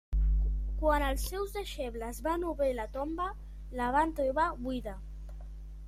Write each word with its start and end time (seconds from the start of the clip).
Quan 0.79 1.03
els 1.07 1.25
seus 1.33 1.53
deixebles 1.59 2.23
van 2.29 2.47
obrir 2.55 2.73
la 2.79 2.89
tomba, 2.99 3.31
la 3.83 3.93
van 3.99 4.19
trobar 4.23 4.51
buida. 4.67 5.01